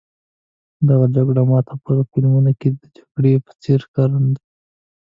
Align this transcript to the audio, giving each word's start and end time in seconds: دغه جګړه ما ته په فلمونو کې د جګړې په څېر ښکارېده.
دغه 0.89 1.05
جګړه 1.15 1.41
ما 1.49 1.59
ته 1.67 1.73
په 1.83 1.91
فلمونو 2.11 2.51
کې 2.59 2.69
د 2.81 2.83
جګړې 2.95 3.33
په 3.45 3.51
څېر 3.61 3.79
ښکارېده. 3.87 4.41